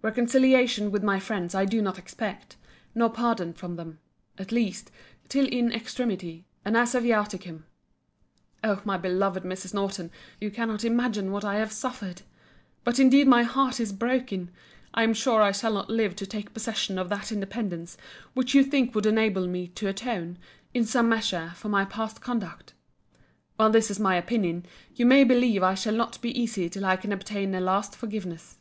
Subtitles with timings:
[0.00, 2.56] Reconciliation with my friends I do not expect;
[2.94, 3.98] nor pardon from them;
[4.38, 4.90] at least,
[5.28, 7.64] till in extremity, and as a viaticum.
[8.64, 9.74] O my beloved Mrs.
[9.74, 10.10] Norton,
[10.40, 15.52] you cannot imagine what I have suffered!—But indeed my heart is broken!—I am sure I
[15.52, 17.98] shall not live to take possession of that independence,
[18.32, 20.38] which you think would enable me to atone,
[20.72, 22.72] in some measure, for my past conduct.
[23.56, 24.64] While this is my opinion,
[24.94, 28.56] you may believe I shall not be easy till I can obtain a last forgiveness.